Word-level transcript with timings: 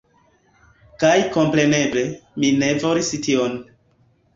Kaj 1.03 1.13
kompreneble, 1.37 2.07
mi 2.41 2.53
ne 2.65 2.75
volis 2.87 3.17
tion. 3.27 3.61